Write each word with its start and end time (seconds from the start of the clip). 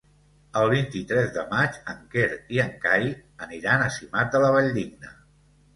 El 0.61 0.69
vint-i-tres 0.71 1.29
de 1.35 1.43
maig 1.51 1.77
en 1.95 2.01
Quer 2.15 2.25
i 2.57 2.63
en 2.65 2.75
Cai 2.87 3.07
aniran 3.49 3.87
a 3.91 3.95
Simat 4.01 4.35
de 4.37 4.45
la 4.47 4.53
Valldigna. 4.59 5.17